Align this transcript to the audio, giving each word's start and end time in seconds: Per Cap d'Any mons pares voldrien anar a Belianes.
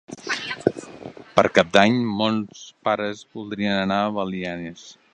Per 1.35 1.43
Cap 1.59 1.69
d'Any 1.77 2.01
mons 2.23 2.65
pares 2.89 3.23
voldrien 3.37 3.79
anar 3.87 4.03
a 4.09 4.13
Belianes. 4.21 4.93